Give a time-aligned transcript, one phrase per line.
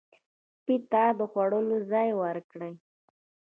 [0.57, 2.73] سپي ته د خوړلو ځای ورکړئ.